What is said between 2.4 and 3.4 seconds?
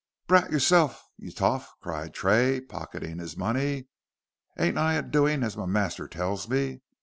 pocketing his